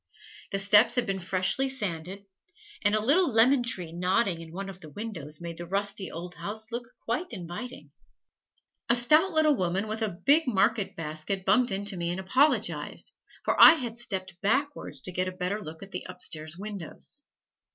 [0.51, 2.25] The steps had been freshly sanded,
[2.81, 6.33] and a little lemon tree nodding in one of the windows made the rusty old
[6.33, 7.91] house look quite inviting.
[8.89, 13.11] A stout little woman with a big market basket, bumped into me and apologized,
[13.45, 17.21] for I had stepped backwards to get a better look at the upstairs windows.